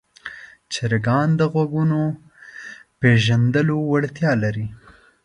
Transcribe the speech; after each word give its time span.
چرګان 0.73 1.29
د 1.39 1.41
غږونو 1.53 2.01
پېژندلو 2.99 3.75
وړتیا 3.91 4.31
لري. 4.43 4.67